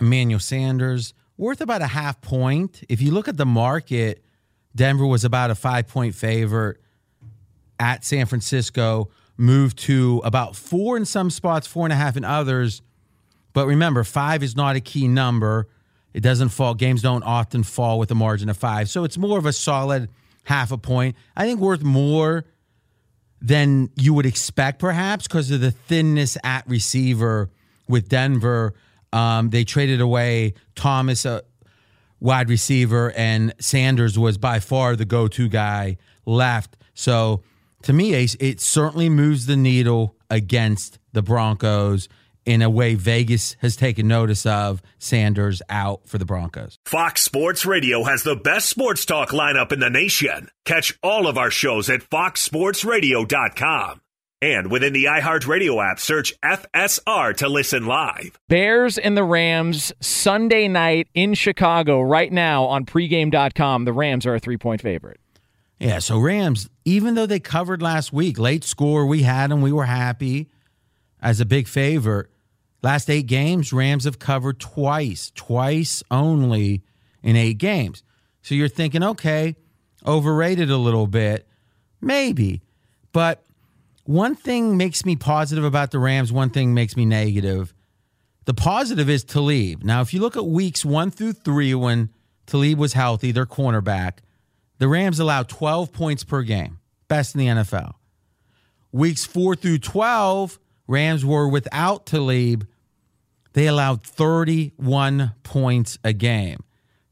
Emmanuel 0.00 0.40
Sanders 0.40 1.14
worth 1.36 1.60
about 1.60 1.82
a 1.82 1.86
half 1.86 2.20
point. 2.22 2.82
If 2.88 3.00
you 3.00 3.12
look 3.12 3.28
at 3.28 3.36
the 3.36 3.46
market, 3.46 4.24
Denver 4.74 5.06
was 5.06 5.24
about 5.24 5.50
a 5.50 5.54
five 5.54 5.86
point 5.86 6.14
favorite 6.14 6.80
at 7.80 8.04
San 8.04 8.26
Francisco, 8.26 9.10
moved 9.36 9.78
to 9.78 10.20
about 10.24 10.54
four 10.54 10.96
in 10.96 11.04
some 11.04 11.30
spots, 11.30 11.66
four 11.66 11.86
and 11.86 11.92
a 11.92 11.96
half 11.96 12.16
in 12.16 12.24
others. 12.24 12.82
But 13.52 13.66
remember, 13.66 14.04
five 14.04 14.42
is 14.42 14.54
not 14.54 14.76
a 14.76 14.80
key 14.80 15.08
number. 15.08 15.66
It 16.12 16.20
doesn't 16.20 16.50
fall. 16.50 16.74
Games 16.74 17.02
don't 17.02 17.22
often 17.22 17.62
fall 17.62 17.98
with 17.98 18.10
a 18.10 18.14
margin 18.14 18.48
of 18.48 18.56
five. 18.56 18.88
So 18.88 19.04
it's 19.04 19.16
more 19.16 19.38
of 19.38 19.46
a 19.46 19.52
solid 19.52 20.08
half 20.44 20.70
a 20.70 20.78
point. 20.78 21.16
I 21.36 21.46
think 21.46 21.60
worth 21.60 21.82
more 21.82 22.44
than 23.40 23.90
you 23.96 24.12
would 24.14 24.26
expect, 24.26 24.78
perhaps, 24.78 25.26
because 25.26 25.50
of 25.50 25.60
the 25.60 25.70
thinness 25.70 26.36
at 26.44 26.68
receiver 26.68 27.50
with 27.88 28.08
Denver. 28.08 28.74
Um, 29.12 29.50
they 29.50 29.64
traded 29.64 30.00
away 30.00 30.54
Thomas, 30.74 31.24
a 31.24 31.42
wide 32.20 32.50
receiver, 32.50 33.12
and 33.12 33.54
Sanders 33.58 34.18
was 34.18 34.36
by 34.36 34.60
far 34.60 34.94
the 34.94 35.06
go 35.06 35.26
to 35.28 35.48
guy 35.48 35.96
left. 36.26 36.76
So 36.94 37.42
to 37.82 37.92
me, 37.92 38.14
Ace, 38.14 38.36
it 38.40 38.60
certainly 38.60 39.08
moves 39.08 39.46
the 39.46 39.56
needle 39.56 40.16
against 40.28 40.98
the 41.12 41.22
Broncos 41.22 42.08
in 42.46 42.62
a 42.62 42.70
way 42.70 42.94
Vegas 42.94 43.56
has 43.60 43.76
taken 43.76 44.08
notice 44.08 44.46
of 44.46 44.82
Sanders 44.98 45.62
out 45.68 46.08
for 46.08 46.18
the 46.18 46.24
Broncos. 46.24 46.78
Fox 46.84 47.22
Sports 47.22 47.66
Radio 47.66 48.04
has 48.04 48.22
the 48.22 48.36
best 48.36 48.68
sports 48.68 49.04
talk 49.04 49.30
lineup 49.30 49.72
in 49.72 49.80
the 49.80 49.90
nation. 49.90 50.48
Catch 50.64 50.98
all 51.02 51.26
of 51.26 51.38
our 51.38 51.50
shows 51.50 51.90
at 51.90 52.00
foxsportsradio.com. 52.00 54.00
And 54.42 54.70
within 54.70 54.94
the 54.94 55.04
iHeartRadio 55.04 55.90
app, 55.90 56.00
search 56.00 56.32
FSR 56.42 57.36
to 57.36 57.48
listen 57.48 57.84
live. 57.84 58.38
Bears 58.48 58.96
and 58.96 59.14
the 59.14 59.24
Rams 59.24 59.92
Sunday 60.00 60.66
night 60.66 61.08
in 61.12 61.34
Chicago 61.34 62.00
right 62.00 62.32
now 62.32 62.64
on 62.64 62.86
pregame.com. 62.86 63.84
The 63.84 63.92
Rams 63.92 64.24
are 64.24 64.34
a 64.34 64.40
three 64.40 64.56
point 64.56 64.80
favorite. 64.80 65.20
Yeah, 65.80 65.98
so 65.98 66.18
Rams, 66.18 66.68
even 66.84 67.14
though 67.14 67.24
they 67.24 67.40
covered 67.40 67.80
last 67.80 68.12
week, 68.12 68.38
late 68.38 68.64
score, 68.64 69.06
we 69.06 69.22
had 69.22 69.50
them, 69.50 69.62
we 69.62 69.72
were 69.72 69.86
happy 69.86 70.50
as 71.22 71.40
a 71.40 71.46
big 71.46 71.66
favorite. 71.66 72.28
Last 72.82 73.08
eight 73.08 73.26
games, 73.26 73.72
Rams 73.72 74.04
have 74.04 74.18
covered 74.18 74.60
twice, 74.60 75.32
twice 75.34 76.02
only 76.10 76.82
in 77.22 77.34
eight 77.34 77.56
games. 77.56 78.02
So 78.42 78.54
you're 78.54 78.68
thinking, 78.68 79.02
okay, 79.02 79.56
overrated 80.06 80.70
a 80.70 80.76
little 80.76 81.06
bit, 81.06 81.48
maybe. 82.00 82.60
But 83.12 83.42
one 84.04 84.34
thing 84.34 84.76
makes 84.76 85.06
me 85.06 85.16
positive 85.16 85.64
about 85.64 85.92
the 85.92 85.98
Rams, 85.98 86.30
one 86.30 86.50
thing 86.50 86.74
makes 86.74 86.94
me 86.94 87.06
negative. 87.06 87.74
The 88.44 88.54
positive 88.54 89.08
is 89.08 89.24
Talib. 89.24 89.82
Now, 89.82 90.02
if 90.02 90.12
you 90.12 90.20
look 90.20 90.36
at 90.36 90.46
weeks 90.46 90.84
one 90.84 91.10
through 91.10 91.34
three 91.34 91.74
when 91.74 92.10
Talib 92.46 92.78
was 92.78 92.92
healthy, 92.92 93.32
their 93.32 93.46
cornerback, 93.46 94.18
the 94.80 94.88
Rams 94.88 95.20
allowed 95.20 95.48
12 95.50 95.92
points 95.92 96.24
per 96.24 96.42
game, 96.42 96.78
best 97.06 97.34
in 97.34 97.38
the 97.38 97.46
NFL. 97.46 97.92
Weeks 98.90 99.26
four 99.26 99.54
through 99.54 99.78
12, 99.78 100.58
Rams 100.88 101.24
were 101.24 101.46
without 101.46 102.06
Talib. 102.06 102.66
They 103.52 103.66
allowed 103.66 104.02
31 104.02 105.32
points 105.42 105.98
a 106.02 106.14
game. 106.14 106.64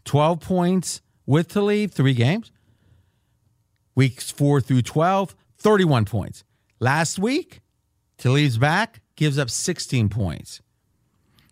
12 0.06 0.40
points 0.40 1.02
with 1.26 1.48
Talib, 1.48 1.90
three 1.90 2.14
games. 2.14 2.50
Weeks 3.94 4.30
four 4.30 4.62
through 4.62 4.82
12, 4.82 5.36
31 5.58 6.06
points. 6.06 6.44
Last 6.80 7.18
week, 7.18 7.60
Talib's 8.16 8.56
back, 8.56 9.02
gives 9.14 9.38
up 9.38 9.50
16 9.50 10.08
points. 10.08 10.62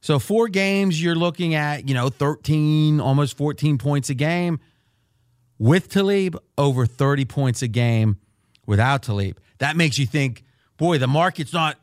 So 0.00 0.18
four 0.18 0.48
games, 0.48 1.02
you're 1.02 1.14
looking 1.14 1.54
at, 1.54 1.86
you 1.86 1.94
know, 1.94 2.08
13, 2.08 3.00
almost 3.00 3.36
14 3.36 3.76
points 3.76 4.08
a 4.08 4.14
game. 4.14 4.60
With 5.58 5.88
Talib, 5.88 6.36
over 6.58 6.86
30 6.86 7.24
points 7.24 7.62
a 7.62 7.68
game 7.68 8.18
without 8.66 9.02
Talib. 9.02 9.40
That 9.58 9.76
makes 9.76 9.98
you 9.98 10.06
think, 10.06 10.44
boy, 10.76 10.98
the 10.98 11.06
market's 11.06 11.52
not 11.52 11.78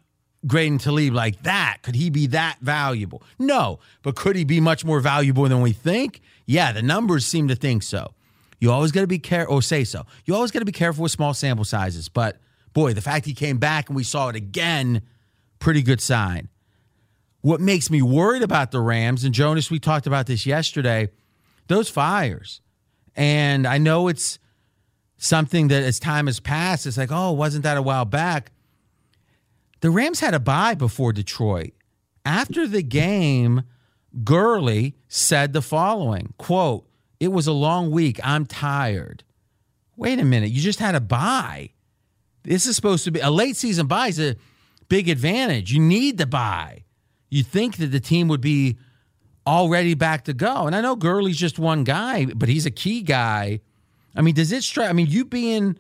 grading 0.46 0.80
Talib 0.80 1.14
like 1.14 1.42
that. 1.44 1.78
Could 1.82 1.96
he 1.96 2.10
be 2.10 2.28
that 2.28 2.58
valuable? 2.62 3.24
No, 3.40 3.80
but 4.04 4.16
could 4.16 4.36
he 4.36 4.44
be 4.44 4.60
much 4.60 4.86
more 4.86 5.00
valuable 5.00 5.48
than 5.48 5.62
we 5.62 5.72
think? 5.72 6.22
Yeah, 6.46 6.72
the 6.72 6.82
numbers 6.82 7.26
seem 7.26 7.48
to 7.48 7.56
think 7.56 7.84
so. 7.84 8.14
You 8.60 8.72
always 8.72 8.92
got 8.92 9.02
to 9.02 9.08
be 9.08 9.20
careful, 9.20 9.56
or 9.56 9.62
say 9.62 9.84
so. 9.84 10.06
You 10.26 10.36
always 10.36 10.52
got 10.52 10.60
to 10.60 10.66
be 10.66 10.72
careful 10.72 11.04
with 11.04 11.12
small 11.12 11.34
sample 11.34 11.66
sizes. 11.66 12.10
But 12.10 12.40
boy, 12.74 12.94
the 12.94 13.02
fact 13.02 13.26
he 13.26 13.34
came 13.34 13.58
back 13.58 13.90
and 13.90 13.96
we 13.96 14.04
saw 14.04 14.30
it 14.30 14.36
again, 14.36 15.02
pretty 15.60 15.82
good 15.82 16.00
sign. 16.00 16.50
What 17.42 17.60
makes 17.60 17.90
me 17.90 18.02
worried 18.02 18.42
about 18.42 18.72
the 18.72 18.80
Rams, 18.80 19.26
and 19.26 19.34
Jonas, 19.34 19.70
we 19.70 19.80
talked 19.80 20.08
about 20.08 20.28
this 20.28 20.46
yesterday, 20.46 21.10
those 21.68 21.90
fires. 21.90 22.62
And 23.16 23.68
I 23.68 23.78
know 23.78 24.08
it's 24.08 24.40
something 25.18 25.68
that 25.70 25.84
as 25.84 26.00
time 26.00 26.26
has 26.28 26.40
passed, 26.40 26.86
it's 26.86 26.98
like, 26.98 27.12
oh, 27.12 27.32
wasn't 27.32 27.64
that 27.64 27.78
a 27.78 27.82
while 27.82 28.06
back? 28.06 28.52
The 29.82 29.92
Rams 29.92 30.20
had 30.20 30.34
a 30.34 30.40
bye 30.40 30.76
before 30.76 31.14
Detroit. 31.14 31.74
After 32.26 32.68
the 32.68 32.82
game, 32.82 33.64
Gurley 34.24 34.96
said 35.08 35.54
the 35.54 35.62
following 35.62 36.34
quote, 36.38 36.88
It 37.20 37.30
was 37.30 37.48
a 37.48 37.54
long 37.54 37.92
week. 37.92 38.20
I'm 38.24 38.46
tired. 38.46 39.24
Wait 39.96 40.20
a 40.20 40.26
minute. 40.26 40.52
You 40.52 40.62
just 40.62 40.80
had 40.80 40.96
a 40.96 41.02
bye. 41.02 41.72
This 42.44 42.66
is 42.66 42.76
supposed 42.76 43.04
to 43.06 43.12
be 43.12 43.20
a 43.20 43.30
late 43.30 43.56
season 43.56 43.88
bye 43.88 44.08
is 44.08 44.20
a 44.20 44.36
big 44.90 45.10
advantage. 45.10 45.72
You 45.72 45.80
need 45.80 46.18
the 46.18 46.26
bye. 46.26 46.84
You 47.30 47.44
think 47.44 47.78
that 47.78 47.88
the 47.88 48.00
team 48.00 48.28
would 48.28 48.42
be 48.42 48.78
already 49.46 49.94
back 49.94 50.26
to 50.26 50.34
go. 50.34 50.68
And 50.68 50.76
I 50.76 50.82
know 50.82 50.96
Gurley's 50.96 51.38
just 51.38 51.60
one 51.60 51.84
guy, 51.84 52.26
but 52.26 52.50
he's 52.50 52.66
a 52.66 52.72
key 52.72 53.02
guy. 53.02 53.62
I 54.16 54.22
mean, 54.22 54.36
does 54.36 54.52
it 54.52 54.64
strike? 54.64 54.90
I 54.90 54.94
mean, 54.94 55.08
you 55.08 55.26
being 55.26 55.78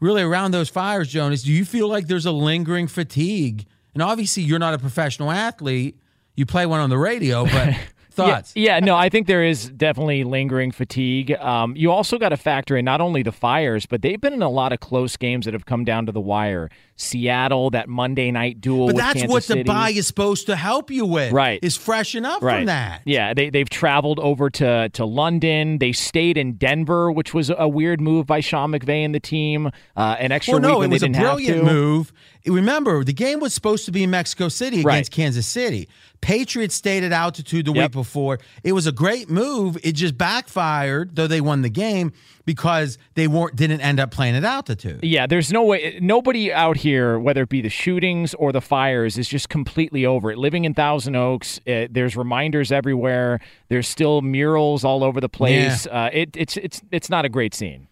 really 0.00 0.22
around 0.22 0.52
those 0.52 0.68
fires, 0.68 1.08
Jonas, 1.08 1.42
do 1.42 1.52
you 1.52 1.64
feel 1.64 1.88
like 1.88 2.06
there's 2.06 2.26
a 2.26 2.32
lingering 2.32 2.86
fatigue? 2.86 3.66
And 3.92 4.02
obviously, 4.02 4.42
you're 4.42 4.58
not 4.58 4.74
a 4.74 4.78
professional 4.78 5.30
athlete. 5.30 5.98
You 6.34 6.46
play 6.46 6.66
one 6.66 6.80
on 6.80 6.90
the 6.90 6.98
radio, 6.98 7.44
but 7.44 7.74
Thoughts? 8.14 8.52
Yeah, 8.54 8.76
yeah, 8.76 8.84
no, 8.84 8.96
I 8.96 9.08
think 9.08 9.26
there 9.26 9.44
is 9.44 9.70
definitely 9.70 10.24
lingering 10.24 10.70
fatigue. 10.70 11.32
Um, 11.32 11.74
you 11.76 11.90
also 11.90 12.18
got 12.18 12.30
to 12.30 12.36
factor 12.36 12.76
in 12.76 12.84
not 12.84 13.00
only 13.00 13.22
the 13.22 13.32
fires, 13.32 13.86
but 13.86 14.02
they've 14.02 14.20
been 14.20 14.32
in 14.32 14.42
a 14.42 14.48
lot 14.48 14.72
of 14.72 14.80
close 14.80 15.16
games 15.16 15.44
that 15.44 15.54
have 15.54 15.66
come 15.66 15.84
down 15.84 16.06
to 16.06 16.12
the 16.12 16.20
wire. 16.20 16.70
Seattle, 16.96 17.70
that 17.70 17.88
Monday 17.88 18.30
night 18.30 18.60
duel. 18.60 18.86
But 18.86 18.96
that's 18.96 19.14
Kansas 19.14 19.30
what 19.30 19.42
City. 19.42 19.62
the 19.62 19.66
bye 19.66 19.90
is 19.90 20.06
supposed 20.06 20.46
to 20.46 20.54
help 20.54 20.92
you 20.92 21.04
with. 21.04 21.32
Right. 21.32 21.58
Is 21.60 21.76
freshen 21.76 22.24
up 22.24 22.40
right. 22.40 22.58
from 22.58 22.66
that. 22.66 23.02
Yeah, 23.04 23.34
they 23.34 23.50
they've 23.50 23.68
traveled 23.68 24.20
over 24.20 24.48
to 24.50 24.88
to 24.90 25.04
London. 25.04 25.78
They 25.78 25.90
stayed 25.90 26.38
in 26.38 26.52
Denver, 26.52 27.10
which 27.10 27.34
was 27.34 27.50
a 27.56 27.66
weird 27.66 28.00
move 28.00 28.26
by 28.26 28.38
Sean 28.38 28.70
McVay 28.70 29.04
and 29.04 29.12
the 29.12 29.18
team. 29.18 29.72
Uh, 29.96 30.16
an 30.20 30.30
extra 30.30 30.52
Well, 30.52 30.60
no, 30.60 30.68
week 30.68 30.78
when 30.78 30.90
it 30.90 30.92
was 30.92 31.00
they 31.00 31.08
didn't 31.08 31.16
have 31.16 31.36
brilliant 31.36 31.58
to. 31.58 31.64
move. 31.64 32.12
Remember, 32.46 33.04
the 33.04 33.12
game 33.14 33.40
was 33.40 33.54
supposed 33.54 33.86
to 33.86 33.92
be 33.92 34.02
in 34.02 34.10
Mexico 34.10 34.48
City 34.48 34.80
against 34.80 34.86
Right. 34.86 35.10
Kansas 35.10 35.46
City. 35.46 35.88
Patriots 36.20 36.74
stayed 36.74 37.02
at 37.04 37.12
altitude 37.12 37.66
the 37.66 37.72
Yep. 37.72 37.82
week 37.84 37.92
before. 37.92 38.38
It 38.62 38.72
was 38.72 38.86
a 38.86 38.92
great 38.92 39.28
move. 39.30 39.78
It 39.82 39.92
just 39.92 40.16
backfired, 40.16 41.16
though 41.16 41.26
they 41.26 41.40
won 41.40 41.62
the 41.62 41.68
game 41.70 42.12
because 42.46 42.98
they 43.14 43.26
weren't 43.28 43.56
didn't 43.56 43.80
end 43.80 43.98
up 44.00 44.10
playing 44.10 44.34
at 44.36 44.44
altitude. 44.44 45.00
Yeah, 45.02 45.26
there's 45.26 45.52
no 45.52 45.64
way. 45.64 45.98
Nobody 46.00 46.52
out 46.52 46.76
here, 46.78 47.18
whether 47.18 47.42
it 47.42 47.48
be 47.48 47.60
the 47.60 47.68
shootings 47.70 48.34
or 48.34 48.52
the 48.52 48.60
fires, 48.60 49.16
is 49.18 49.28
just 49.28 49.48
completely 49.48 50.04
over 50.06 50.30
it. 50.30 50.38
Living 50.38 50.64
in 50.64 50.74
Thousand 50.74 51.16
Oaks, 51.16 51.60
uh 51.66 51.86
there's 51.90 52.16
reminders 52.16 52.72
everywhere. 52.72 53.40
There's 53.68 53.88
still 53.88 54.22
murals 54.22 54.84
all 54.84 55.02
over 55.04 55.20
the 55.20 55.28
place. 55.30 55.86
Uh, 55.86 56.10
it, 56.12 56.30
it's 56.36 56.56
it's 56.58 56.82
it's 56.90 57.10
not 57.10 57.24
a 57.24 57.28
great 57.28 57.54
scene. 57.54 57.86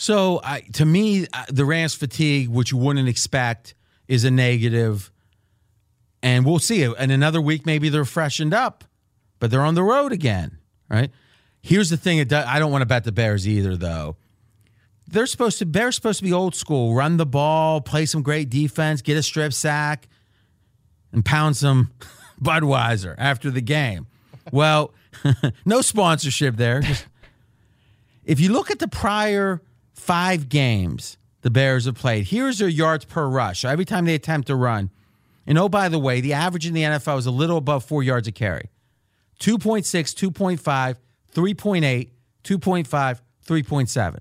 So, 0.00 0.40
I, 0.44 0.60
to 0.74 0.84
me, 0.84 1.26
uh, 1.32 1.44
the 1.48 1.64
Rams 1.64 1.92
fatigue, 1.94 2.48
which 2.50 2.70
you 2.70 2.78
wouldn't 2.78 3.08
expect, 3.08 3.74
is 4.08 4.24
a 4.24 4.30
negative. 4.30 5.12
And 6.22 6.44
we'll 6.44 6.58
see. 6.58 6.82
In 6.82 7.10
another 7.10 7.40
week, 7.40 7.64
maybe 7.64 7.88
they're 7.90 8.04
freshened 8.04 8.52
up, 8.52 8.84
but 9.38 9.50
they're 9.50 9.62
on 9.62 9.74
the 9.74 9.84
road 9.84 10.10
again, 10.10 10.58
right? 10.88 11.12
Here's 11.62 11.90
the 11.90 11.96
thing: 11.96 12.24
does, 12.26 12.44
I 12.46 12.58
don't 12.58 12.72
want 12.72 12.82
to 12.82 12.86
bet 12.86 13.04
the 13.04 13.12
Bears 13.12 13.46
either, 13.46 13.76
though. 13.76 14.16
They're 15.06 15.26
supposed 15.26 15.58
to. 15.58 15.66
Bears 15.66 15.94
supposed 15.94 16.18
to 16.18 16.24
be 16.24 16.32
old 16.32 16.54
school. 16.54 16.94
Run 16.94 17.18
the 17.18 17.26
ball, 17.26 17.80
play 17.80 18.06
some 18.06 18.22
great 18.22 18.50
defense, 18.50 19.02
get 19.02 19.16
a 19.16 19.22
strip 19.22 19.52
sack, 19.52 20.08
and 21.12 21.24
pound 21.24 21.56
some 21.56 21.92
Budweiser 22.42 23.14
after 23.18 23.50
the 23.50 23.60
game. 23.60 24.06
Well, 24.50 24.92
no 25.64 25.82
sponsorship 25.82 26.56
there. 26.56 26.80
Just 26.80 27.06
if 28.24 28.40
you 28.40 28.52
look 28.52 28.70
at 28.70 28.78
the 28.78 28.88
prior 28.88 29.62
five 29.94 30.48
games 30.48 31.17
the 31.42 31.50
Bears 31.50 31.84
have 31.84 31.94
played, 31.94 32.28
here's 32.28 32.58
their 32.58 32.68
yards 32.68 33.04
per 33.04 33.26
rush. 33.28 33.64
Every 33.64 33.84
time 33.84 34.04
they 34.04 34.14
attempt 34.14 34.48
to 34.48 34.56
run. 34.56 34.90
And 35.46 35.56
oh, 35.58 35.68
by 35.68 35.88
the 35.88 35.98
way, 35.98 36.20
the 36.20 36.34
average 36.34 36.66
in 36.66 36.74
the 36.74 36.82
NFL 36.82 37.18
is 37.18 37.26
a 37.26 37.30
little 37.30 37.56
above 37.56 37.84
four 37.84 38.02
yards 38.02 38.28
a 38.28 38.32
carry 38.32 38.70
2.6, 39.40 39.82
2.5, 39.82 40.96
3.8, 41.34 42.10
2.5, 42.44 43.20
3.7. 43.46 44.18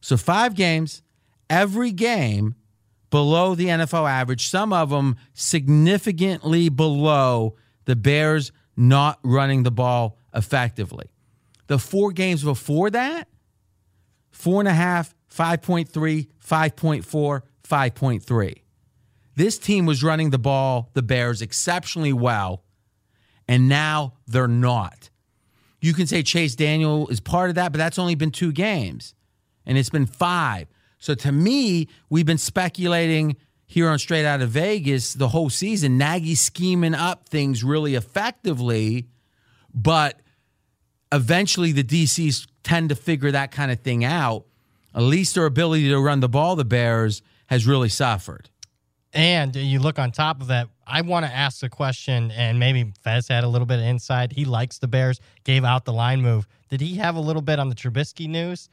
So 0.00 0.16
five 0.16 0.54
games, 0.54 1.02
every 1.50 1.90
game 1.90 2.54
below 3.10 3.54
the 3.54 3.66
NFL 3.66 4.08
average, 4.08 4.48
some 4.48 4.72
of 4.72 4.90
them 4.90 5.16
significantly 5.34 6.68
below 6.68 7.56
the 7.84 7.96
Bears 7.96 8.52
not 8.76 9.18
running 9.22 9.62
the 9.62 9.70
ball 9.70 10.18
effectively. 10.34 11.10
The 11.66 11.78
four 11.78 12.12
games 12.12 12.44
before 12.44 12.90
that, 12.90 13.28
four 14.30 14.60
and 14.60 14.68
a 14.68 14.74
half, 14.74 15.14
5.3, 15.34 16.28
5.4, 16.48 17.42
5.3. 17.64 18.62
This 19.34 19.58
team 19.58 19.84
was 19.84 20.02
running 20.02 20.30
the 20.30 20.38
ball, 20.38 20.90
the 20.94 21.02
Bears, 21.02 21.42
exceptionally 21.42 22.12
well, 22.12 22.64
and 23.46 23.68
now 23.68 24.14
they're 24.26 24.48
not. 24.48 25.10
You 25.80 25.92
can 25.92 26.06
say 26.06 26.22
Chase 26.22 26.54
Daniel 26.54 27.08
is 27.08 27.20
part 27.20 27.50
of 27.50 27.56
that, 27.56 27.70
but 27.72 27.78
that's 27.78 27.98
only 27.98 28.14
been 28.14 28.30
two 28.30 28.52
games, 28.52 29.14
and 29.66 29.76
it's 29.76 29.90
been 29.90 30.06
five. 30.06 30.68
So 30.98 31.14
to 31.14 31.32
me, 31.32 31.88
we've 32.08 32.24
been 32.24 32.38
speculating 32.38 33.36
here 33.66 33.88
on 33.88 33.98
Straight 33.98 34.24
Out 34.24 34.40
of 34.40 34.50
Vegas 34.50 35.12
the 35.12 35.28
whole 35.28 35.50
season. 35.50 35.98
Nagy 35.98 36.34
scheming 36.34 36.94
up 36.94 37.28
things 37.28 37.62
really 37.62 37.94
effectively, 37.94 39.08
but 39.74 40.20
eventually 41.12 41.72
the 41.72 41.84
DCs 41.84 42.46
tend 42.62 42.88
to 42.88 42.94
figure 42.94 43.30
that 43.32 43.50
kind 43.50 43.70
of 43.70 43.80
thing 43.80 44.04
out. 44.04 44.46
At 44.96 45.02
least 45.02 45.34
their 45.34 45.44
ability 45.46 45.88
to 45.90 46.00
run 46.00 46.20
the 46.20 46.28
ball, 46.28 46.56
the 46.56 46.64
Bears, 46.64 47.20
has 47.46 47.66
really 47.66 47.88
suffered. 47.90 48.48
And 49.12 49.54
you 49.54 49.78
look 49.78 49.98
on 49.98 50.10
top 50.10 50.40
of 50.40 50.48
that, 50.48 50.68
I 50.86 51.00
want 51.02 51.24
to 51.26 51.32
ask 51.32 51.60
the 51.60 51.68
question, 51.68 52.30
and 52.32 52.58
maybe 52.58 52.92
Fez 53.02 53.28
had 53.28 53.44
a 53.44 53.48
little 53.48 53.66
bit 53.66 53.78
of 53.78 53.84
insight. 53.84 54.32
He 54.32 54.44
likes 54.44 54.78
the 54.78 54.88
Bears, 54.88 55.20
gave 55.44 55.64
out 55.64 55.84
the 55.84 55.92
line 55.92 56.20
move. 56.22 56.46
Did 56.68 56.80
he 56.80 56.96
have 56.96 57.14
a 57.14 57.20
little 57.20 57.42
bit 57.42 57.58
on 57.58 57.68
the 57.68 57.74
Trubisky 57.74 58.28
news? 58.28 58.68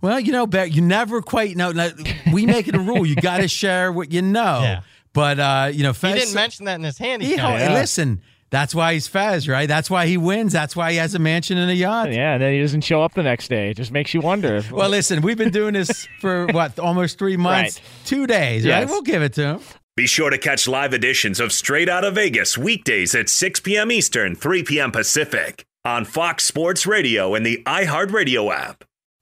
Well, 0.00 0.20
you 0.20 0.32
know, 0.32 0.46
Bear, 0.46 0.66
you 0.66 0.82
never 0.82 1.22
quite 1.22 1.56
know. 1.56 1.72
no, 1.72 1.90
We 2.32 2.44
make 2.46 2.68
it 2.68 2.74
a 2.74 2.78
rule. 2.80 3.06
You 3.06 3.14
got 3.16 3.38
to 3.38 3.48
share 3.62 3.90
what 3.92 4.12
you 4.12 4.22
know. 4.22 4.60
Yeah. 4.62 4.80
But, 5.12 5.38
uh, 5.40 5.70
you 5.72 5.82
know, 5.82 5.92
Fez. 5.92 6.14
He 6.14 6.20
didn't 6.20 6.34
mention 6.34 6.64
that 6.66 6.74
in 6.76 6.82
his 6.84 6.98
hand. 6.98 7.22
He- 7.22 7.36
hey, 7.36 7.72
listen, 7.72 8.20
that's 8.52 8.72
why 8.74 8.92
he's 8.92 9.08
Fez, 9.08 9.48
right? 9.48 9.66
That's 9.66 9.90
why 9.90 10.06
he 10.06 10.16
wins. 10.16 10.52
That's 10.52 10.76
why 10.76 10.92
he 10.92 10.98
has 10.98 11.16
a 11.16 11.18
mansion 11.18 11.58
and 11.58 11.68
a 11.68 11.74
yacht. 11.74 12.12
Yeah, 12.12 12.34
and 12.34 12.42
then 12.42 12.52
he 12.52 12.60
doesn't 12.60 12.82
show 12.82 13.02
up 13.02 13.14
the 13.14 13.24
next 13.24 13.48
day. 13.48 13.70
It 13.70 13.74
just 13.78 13.90
makes 13.90 14.14
you 14.14 14.20
wonder. 14.20 14.62
Well, 14.70 14.88
listen, 14.90 15.22
we've 15.22 15.36
been 15.38 15.50
doing 15.50 15.74
this 15.74 16.06
for 16.20 16.46
what, 16.46 16.78
almost 16.78 17.18
three 17.18 17.36
months, 17.36 17.80
Right. 17.80 18.06
two 18.06 18.26
days, 18.28 18.64
right? 18.66 18.86
We'll 18.86 19.02
give 19.02 19.22
it 19.22 19.32
to 19.34 19.42
him. 19.54 19.60
Be 19.96 20.06
sure 20.06 20.30
to 20.30 20.38
catch 20.38 20.66
live 20.68 20.94
editions 20.94 21.40
of 21.40 21.52
Straight 21.52 21.88
Outta 21.88 22.10
Vegas 22.12 22.56
weekdays 22.56 23.14
at 23.14 23.28
6 23.28 23.60
p.m. 23.60 23.90
Eastern, 23.90 24.34
3 24.36 24.62
p.m. 24.62 24.92
Pacific 24.92 25.64
on 25.84 26.04
Fox 26.04 26.44
Sports 26.44 26.86
Radio 26.86 27.34
and 27.34 27.44
the 27.44 27.62
iHeartRadio 27.66 28.54
app. 28.54 28.84